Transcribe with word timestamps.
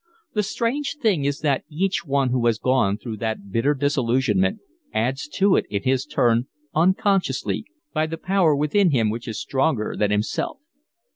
The 0.33 0.41
strange 0.41 0.97
thing 0.99 1.25
is 1.25 1.41
that 1.41 1.63
each 1.69 2.03
one 2.07 2.29
who 2.31 2.43
has 2.47 2.57
gone 2.57 2.97
through 2.97 3.17
that 3.17 3.51
bitter 3.51 3.75
disillusionment 3.75 4.59
adds 4.91 5.27
to 5.33 5.55
it 5.55 5.67
in 5.69 5.83
his 5.83 6.07
turn, 6.07 6.47
unconsciously, 6.73 7.65
by 7.93 8.07
the 8.07 8.17
power 8.17 8.55
within 8.55 8.89
him 8.89 9.11
which 9.11 9.27
is 9.27 9.39
stronger 9.39 9.95
than 9.95 10.09
himself. 10.09 10.57